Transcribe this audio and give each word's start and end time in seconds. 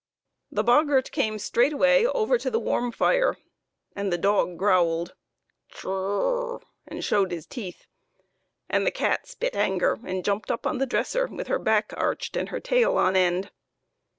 The 0.51 0.63
boggart 0.63 1.11
came 1.11 1.37
straightway 1.37 2.05
over 2.07 2.39
to 2.39 2.49
the 2.49 2.59
warm 2.59 2.91
fire, 2.91 3.37
and 3.95 4.11
the 4.11 4.17
dog 4.17 4.57
growled 4.57 5.13
"chur 5.69 5.91
r 5.91 5.97
r 5.97 6.53
r!" 6.53 6.59
and 6.87 7.03
showed 7.03 7.29
his 7.29 7.45
teeth, 7.45 7.85
and 8.67 8.83
the 8.83 8.89
cat 8.89 9.27
spit 9.27 9.55
anger 9.55 9.99
and 10.03 10.25
jumped 10.25 10.49
up 10.49 10.65
on 10.65 10.79
the 10.79 10.87
dresser, 10.87 11.27
with 11.27 11.45
her 11.49 11.59
back 11.59 11.93
arched 11.95 12.35
and 12.35 12.49
her 12.49 12.59
tail 12.59 12.97
on 12.97 13.15
end. 13.15 13.51